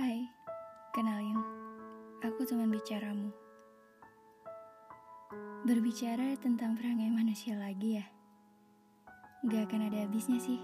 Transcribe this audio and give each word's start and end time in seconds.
Hai, 0.00 0.24
kenalin, 0.96 1.36
aku 2.24 2.48
teman 2.48 2.72
bicaramu. 2.72 3.36
Berbicara 5.68 6.40
tentang 6.40 6.72
perangai 6.72 7.12
manusia 7.12 7.52
lagi 7.52 8.00
ya, 8.00 8.06
gak 9.44 9.68
akan 9.68 9.92
ada 9.92 10.08
habisnya 10.08 10.40
sih. 10.40 10.56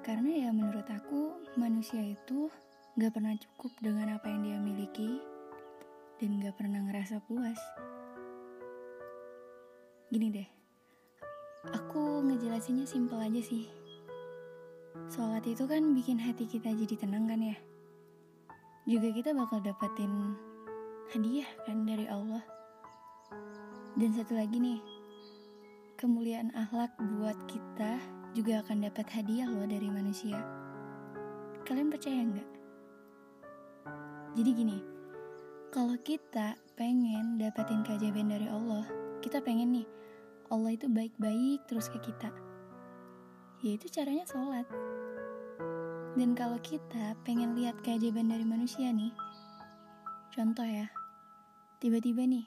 Karena 0.00 0.48
ya 0.48 0.56
menurut 0.56 0.88
aku, 0.88 1.36
manusia 1.60 2.00
itu 2.00 2.48
gak 2.96 3.12
pernah 3.12 3.36
cukup 3.36 3.68
dengan 3.84 4.16
apa 4.16 4.24
yang 4.24 4.40
dia 4.40 4.56
miliki 4.56 5.20
dan 6.16 6.40
gak 6.40 6.56
pernah 6.56 6.80
ngerasa 6.80 7.20
puas. 7.28 7.60
Gini 10.08 10.32
deh, 10.32 10.48
aku 11.76 12.24
ngejelasinnya 12.24 12.88
simpel 12.88 13.20
aja 13.20 13.44
sih. 13.44 13.68
Sholat 15.06 15.46
itu 15.46 15.62
kan 15.70 15.94
bikin 15.94 16.18
hati 16.18 16.50
kita 16.50 16.74
jadi 16.74 16.94
tenang 16.98 17.30
kan 17.30 17.38
ya. 17.38 17.54
Juga 18.90 19.14
kita 19.14 19.30
bakal 19.34 19.62
dapetin 19.62 20.34
hadiah 21.14 21.46
kan 21.62 21.86
dari 21.86 22.10
Allah. 22.10 22.42
Dan 23.94 24.10
satu 24.12 24.34
lagi 24.34 24.58
nih, 24.58 24.82
kemuliaan 25.94 26.50
akhlak 26.58 26.92
buat 26.98 27.38
kita 27.46 28.02
juga 28.34 28.60
akan 28.66 28.90
dapat 28.90 29.06
hadiah 29.14 29.48
loh 29.48 29.64
dari 29.64 29.88
manusia. 29.88 30.42
Kalian 31.62 31.88
percaya 31.88 32.20
nggak? 32.26 32.50
Jadi 34.36 34.50
gini, 34.52 34.78
kalau 35.72 35.96
kita 36.02 36.58
pengen 36.76 37.40
dapetin 37.40 37.80
keajaiban 37.86 38.28
dari 38.28 38.50
Allah, 38.50 38.84
kita 39.24 39.40
pengen 39.40 39.80
nih, 39.80 39.86
Allah 40.52 40.76
itu 40.76 40.90
baik-baik 40.90 41.64
terus 41.64 41.88
ke 41.88 41.96
kita. 42.02 42.45
Yaitu 43.64 43.88
caranya 43.88 44.24
sholat. 44.28 44.68
Dan 46.16 46.32
kalau 46.32 46.56
kita 46.60 47.16
pengen 47.24 47.56
lihat 47.56 47.76
keajaiban 47.84 48.28
dari 48.28 48.44
manusia 48.44 48.88
nih, 48.92 49.12
contoh 50.32 50.64
ya, 50.64 50.88
tiba-tiba 51.80 52.24
nih, 52.24 52.44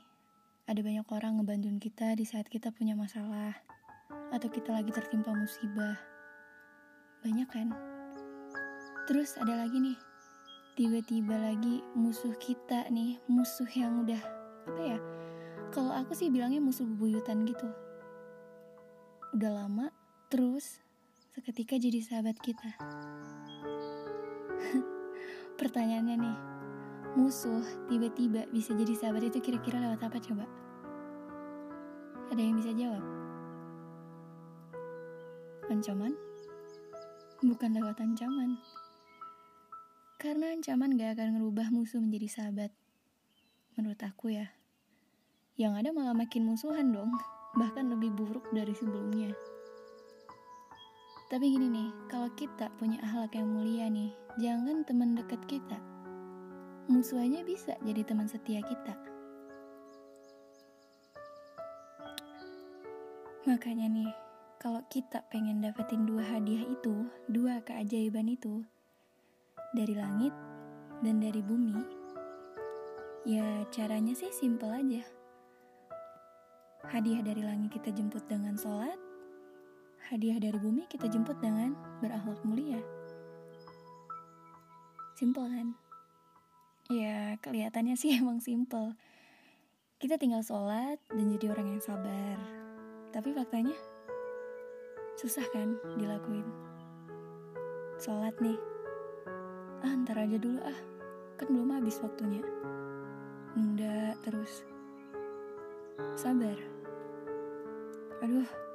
ada 0.65 0.81
banyak 0.81 1.05
orang 1.09 1.37
ngebantuin 1.37 1.77
kita 1.81 2.17
di 2.17 2.25
saat 2.25 2.49
kita 2.49 2.73
punya 2.73 2.97
masalah, 2.97 3.53
atau 4.33 4.49
kita 4.49 4.73
lagi 4.73 4.89
tertimpa 4.89 5.33
musibah. 5.33 5.97
Banyak 7.21 7.49
kan? 7.49 7.73
Terus 9.05 9.37
ada 9.37 9.65
lagi 9.65 9.77
nih, 9.81 9.97
tiba-tiba 10.77 11.37
lagi 11.37 11.81
musuh 11.93 12.33
kita 12.41 12.89
nih, 12.89 13.21
musuh 13.29 13.69
yang 13.73 14.05
udah, 14.05 14.21
apa 14.69 14.81
ya, 14.81 14.97
kalau 15.69 15.93
aku 15.93 16.17
sih 16.17 16.33
bilangnya 16.33 16.61
musuh 16.61 16.85
bebuyutan 16.85 17.45
gitu 17.45 17.69
udah 19.29 19.51
lama, 19.61 19.93
terus 20.33 20.81
seketika 21.39 21.79
jadi 21.79 22.03
sahabat 22.03 22.35
kita. 22.43 22.67
Pertanyaannya 25.59 26.19
nih, 26.19 26.37
musuh 27.15 27.63
tiba-tiba 27.87 28.43
bisa 28.51 28.75
jadi 28.75 28.91
sahabat 28.91 29.31
itu 29.31 29.39
kira-kira 29.39 29.79
lewat 29.79 30.03
apa 30.03 30.19
coba? 30.19 30.43
Ada 32.35 32.41
yang 32.43 32.59
bisa 32.59 32.75
jawab? 32.75 32.99
Ancaman? 35.71 36.11
Bukan 37.39 37.71
lewat 37.71 38.03
ancaman. 38.03 38.59
Karena 40.19 40.51
ancaman 40.51 40.99
gak 40.99 41.15
akan 41.15 41.39
ngerubah 41.39 41.71
musuh 41.71 42.03
menjadi 42.03 42.27
sahabat. 42.27 42.75
Menurut 43.79 44.03
aku 44.03 44.35
ya. 44.35 44.51
Yang 45.55 45.87
ada 45.87 45.89
malah 45.95 46.11
makin 46.19 46.51
musuhan 46.51 46.91
dong 46.91 47.15
bahkan 47.55 47.87
lebih 47.87 48.11
buruk 48.11 48.43
dari 48.51 48.75
sebelumnya. 48.75 49.31
Tapi 51.29 51.45
gini 51.53 51.69
nih, 51.69 51.89
kalau 52.09 52.25
kita 52.33 52.73
punya 52.81 52.97
akhlak 53.05 53.37
yang 53.37 53.53
mulia 53.53 53.85
nih, 53.85 54.09
jangan 54.41 54.81
teman 54.81 55.13
dekat 55.13 55.37
kita. 55.45 55.77
Musuhnya 56.89 57.45
bisa 57.45 57.77
jadi 57.85 58.01
teman 58.01 58.25
setia 58.25 58.65
kita. 58.65 58.97
Makanya 63.45 63.85
nih, 63.93 64.09
kalau 64.57 64.81
kita 64.89 65.21
pengen 65.29 65.61
dapetin 65.61 66.09
dua 66.09 66.25
hadiah 66.25 66.65
itu, 66.65 67.05
dua 67.29 67.61
keajaiban 67.61 68.25
itu, 68.25 68.65
dari 69.77 69.93
langit 69.93 70.33
dan 71.05 71.21
dari 71.21 71.45
bumi, 71.45 71.77
ya 73.29 73.69
caranya 73.69 74.17
sih 74.17 74.33
simple 74.33 74.73
aja 74.73 75.05
Hadiah 76.89 77.21
dari 77.21 77.45
langit 77.45 77.75
kita 77.75 77.93
jemput 77.93 78.25
dengan 78.25 78.57
sholat, 78.57 78.97
hadiah 80.09 80.41
dari 80.41 80.57
bumi 80.57 80.89
kita 80.89 81.05
jemput 81.05 81.37
dengan 81.37 81.77
berakhlak 82.01 82.41
mulia. 82.41 82.81
Simple 85.13 85.45
kan? 85.45 85.67
Ya, 86.89 87.37
kelihatannya 87.45 87.93
sih 87.93 88.15
emang 88.21 88.41
simple. 88.41 88.97
Kita 90.01 90.17
tinggal 90.17 90.41
sholat 90.41 90.97
dan 91.13 91.29
jadi 91.37 91.53
orang 91.53 91.77
yang 91.77 91.83
sabar. 91.85 92.41
Tapi 93.13 93.37
faktanya, 93.37 93.77
susah 95.13 95.45
kan 95.53 95.77
dilakuin. 96.01 96.47
Sholat 98.01 98.33
nih, 98.41 98.57
ah 99.85 99.93
ntar 99.93 100.17
aja 100.25 100.41
dulu 100.41 100.57
ah, 100.65 100.79
kan 101.37 101.53
belum 101.53 101.77
habis 101.77 102.01
waktunya. 102.01 102.41
Nunda 103.53 104.17
terus 104.25 104.65
sabar. 106.17 106.57
Aduh, 108.25 108.68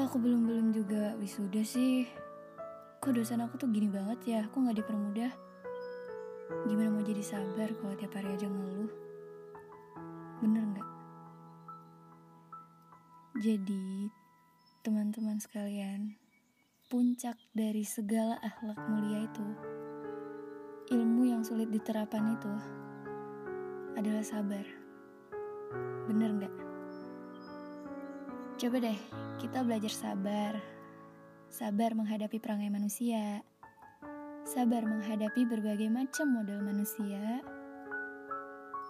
kok 0.00 0.16
aku 0.16 0.32
belum-belum 0.32 0.72
juga 0.72 1.12
wisuda 1.20 1.60
sih? 1.60 2.08
Kok 3.04 3.20
dosen 3.20 3.44
aku 3.44 3.60
tuh 3.60 3.68
gini 3.68 3.84
banget 3.84 4.16
ya, 4.24 4.40
kok 4.48 4.56
gak 4.56 4.80
dipermudah? 4.80 5.28
Gimana 6.64 6.88
mau 6.88 7.04
jadi 7.04 7.20
sabar 7.20 7.68
kalau 7.76 7.92
tiap 8.00 8.16
hari 8.16 8.32
aja 8.32 8.48
ngeluh? 8.48 8.88
Bener 10.40 10.64
gak? 10.72 10.88
Jadi, 13.44 14.08
teman-teman 14.80 15.36
sekalian, 15.36 16.16
puncak 16.88 17.36
dari 17.52 17.84
segala 17.84 18.40
akhlak 18.40 18.80
mulia 18.88 19.28
itu, 19.28 19.46
ilmu 20.96 21.28
yang 21.28 21.44
sulit 21.44 21.68
diterapkan 21.68 22.40
itu 22.40 22.52
adalah 24.00 24.24
sabar. 24.24 24.64
Bener 26.08 26.40
nggak? 26.40 26.69
Coba 28.60 28.76
deh, 28.76 29.00
kita 29.40 29.64
belajar 29.64 29.88
sabar. 29.88 30.52
Sabar 31.48 31.96
menghadapi 31.96 32.36
perangai 32.36 32.68
manusia. 32.68 33.40
Sabar 34.44 34.84
menghadapi 34.84 35.48
berbagai 35.48 35.88
macam 35.88 36.28
model 36.28 36.60
manusia. 36.60 37.40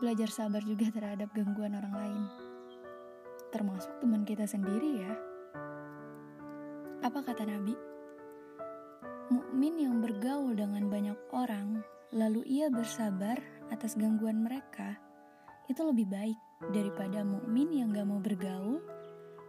Belajar 0.03 0.26
sabar 0.26 0.58
juga 0.66 0.91
terhadap 0.91 1.31
gangguan 1.38 1.78
orang 1.78 1.94
lain. 1.94 2.25
Termasuk 3.54 3.94
teman 4.03 4.26
kita 4.26 4.42
sendiri 4.42 5.06
ya. 5.06 5.12
Apa 7.06 7.22
kata 7.22 7.47
Nabi? 7.47 7.78
Mukmin 9.31 9.87
yang 9.87 10.02
bergaul 10.02 10.58
dengan 10.58 10.91
banyak 10.91 11.19
orang, 11.31 11.78
lalu 12.10 12.42
ia 12.42 12.66
bersabar 12.75 13.38
atas 13.70 13.94
gangguan 13.94 14.42
mereka, 14.42 14.98
itu 15.70 15.87
lebih 15.87 16.10
baik 16.10 16.38
daripada 16.75 17.22
mukmin 17.22 17.70
yang 17.70 17.94
gak 17.94 18.10
mau 18.10 18.19
bergaul 18.19 18.82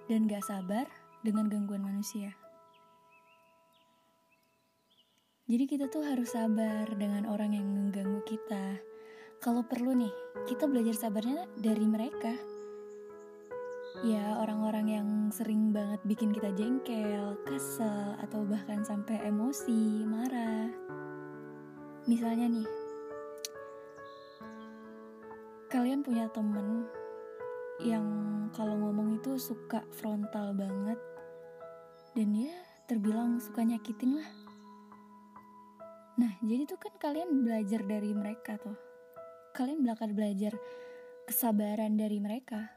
dan 0.10 0.30
gak 0.30 0.46
sabar 0.46 0.86
dengan 1.22 1.50
gangguan 1.50 1.86
manusia. 1.86 2.34
Jadi 5.52 5.68
kita 5.68 5.92
tuh 5.92 6.08
harus 6.08 6.32
sabar 6.32 6.88
dengan 6.96 7.28
orang 7.28 7.52
yang 7.52 7.68
mengganggu 7.68 8.24
kita. 8.24 8.80
Kalau 9.44 9.68
perlu 9.68 9.92
nih, 9.98 10.14
kita 10.48 10.64
belajar 10.64 10.96
sabarnya 10.96 11.44
dari 11.60 11.84
mereka. 11.84 12.32
Ya, 14.08 14.40
orang-orang 14.40 14.88
yang 14.88 15.10
sering 15.36 15.76
banget 15.76 16.00
bikin 16.08 16.32
kita 16.32 16.56
jengkel, 16.56 17.36
kesel, 17.44 18.16
atau 18.24 18.48
bahkan 18.48 18.88
sampai 18.88 19.20
emosi, 19.28 20.08
marah. 20.08 20.72
Misalnya 22.08 22.48
nih, 22.48 22.70
kalian 25.68 26.00
punya 26.00 26.32
temen 26.32 26.88
yang 27.82 28.06
kalau 28.54 28.78
ngomong 28.78 29.18
itu 29.18 29.42
suka 29.42 29.82
frontal 29.96 30.54
banget 30.54 31.00
dan 32.14 32.30
ya 32.36 32.54
terbilang 32.86 33.40
suka 33.40 33.64
nyakitin 33.64 34.20
lah. 34.20 34.30
Nah, 36.20 36.38
jadi 36.44 36.68
tuh 36.68 36.78
kan 36.78 36.94
kalian 37.00 37.42
belajar 37.42 37.82
dari 37.88 38.12
mereka 38.12 38.60
tuh. 38.60 38.76
Kalian 39.56 39.82
bakal 39.82 40.12
belajar 40.12 40.54
kesabaran 41.26 41.96
dari 41.96 42.20
mereka. 42.20 42.70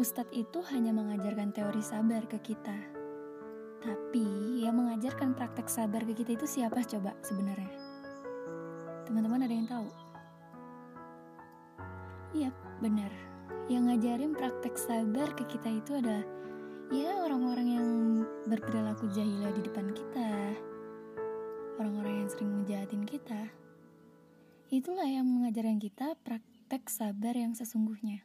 Ustadz 0.00 0.32
itu 0.32 0.64
hanya 0.72 0.96
mengajarkan 0.96 1.52
teori 1.52 1.84
sabar 1.84 2.24
ke 2.24 2.40
kita. 2.40 2.78
Tapi 3.80 4.24
yang 4.64 4.80
mengajarkan 4.80 5.36
praktek 5.36 5.68
sabar 5.68 6.00
ke 6.08 6.16
kita 6.16 6.40
itu 6.40 6.48
siapa 6.48 6.80
coba 6.88 7.12
sebenarnya? 7.20 7.72
Teman-teman 9.04 9.44
ada 9.44 9.54
yang 9.54 9.68
tahu? 9.68 9.99
Iya, 12.30 12.50
benar. 12.78 13.10
Yang 13.66 13.82
ngajarin 13.86 14.32
praktek 14.34 14.74
sabar 14.78 15.28
ke 15.34 15.46
kita 15.46 15.70
itu 15.70 15.98
adalah 15.98 16.26
ya 16.90 17.22
orang-orang 17.26 17.68
yang 17.70 17.88
berperilaku 18.50 19.10
jahilah 19.14 19.50
di 19.54 19.62
depan 19.62 19.90
kita. 19.94 20.30
Orang-orang 21.80 22.10
itulah 24.70 25.04
yang 25.04 25.26
mengajarkan 25.26 25.82
kita 25.82 26.14
praktek 26.22 26.86
sabar 26.86 27.34
yang 27.34 27.58
sesungguhnya. 27.58 28.22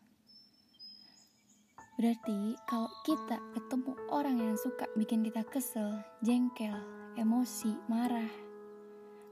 Berarti 1.97 2.53
kalau 2.69 2.87
kita 3.01 3.41
ketemu 3.57 3.91
orang 4.13 4.37
yang 4.37 4.55
suka 4.55 4.85
bikin 4.93 5.25
kita 5.25 5.41
kesel, 5.49 5.99
jengkel, 6.21 6.77
emosi, 7.17 7.73
marah, 7.89 8.29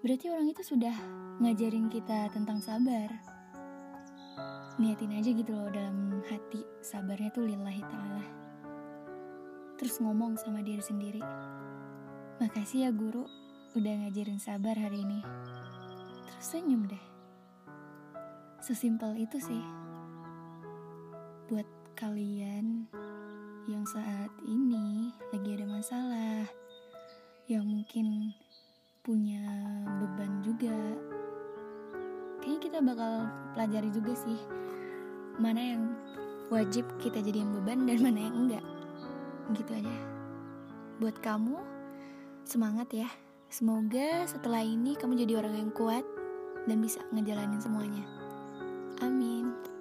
berarti 0.01 0.33
orang 0.33 0.49
itu 0.49 0.65
sudah 0.65 0.95
ngajarin 1.37 1.87
kita 1.87 2.33
tentang 2.33 2.59
sabar. 2.59 3.32
Niatin 4.81 5.13
aja 5.13 5.29
gitu 5.29 5.53
loh 5.53 5.69
dalam 5.69 6.17
hati, 6.25 6.65
sabarnya 6.81 7.29
tuh 7.29 7.45
lillahi 7.45 7.83
ta'ala. 7.85 8.25
Terus 9.77 10.01
ngomong 10.01 10.33
sama 10.33 10.65
diri 10.65 10.81
sendiri, 10.81 11.21
makasih 12.41 12.89
ya 12.89 12.91
guru 12.91 13.29
udah 13.77 13.93
ngajarin 14.01 14.41
sabar 14.41 14.73
hari 14.73 15.05
ini. 15.05 15.21
Terus 16.25 16.47
senyum 16.49 16.89
deh. 16.89 17.05
Sesimpel 18.65 19.13
itu 19.21 19.37
sih. 19.37 19.61
Buat 21.53 21.69
kalian 21.93 22.89
yang 23.69 23.85
saat 23.85 24.33
ini 24.49 25.13
lagi 25.29 25.49
ada 25.53 25.69
masalah, 25.69 26.49
yang 27.45 27.69
mungkin 27.69 28.33
punya 29.05 29.45
beban 30.01 30.41
juga, 30.41 30.97
kayaknya 32.43 32.59
kita 32.59 32.79
bakal 32.83 33.31
pelajari 33.55 33.87
juga 33.95 34.11
sih 34.19 34.35
mana 35.39 35.57
yang 35.63 35.83
wajib 36.53 36.85
kita 36.99 37.23
jadi 37.23 37.41
yang 37.41 37.55
beban 37.57 37.87
dan 37.87 37.97
mana 38.03 38.19
yang 38.19 38.35
enggak. 38.35 38.65
Gitu 39.55 39.71
aja. 39.73 39.95
Buat 40.99 41.17
kamu, 41.23 41.57
semangat 42.43 42.91
ya. 42.91 43.09
Semoga 43.47 44.25
setelah 44.25 44.65
ini 44.65 44.97
kamu 44.97 45.23
jadi 45.25 45.39
orang 45.39 45.55
yang 45.55 45.71
kuat 45.71 46.05
dan 46.65 46.77
bisa 46.81 47.01
ngejalanin 47.13 47.61
semuanya. 47.61 48.05
Amin. 49.01 49.72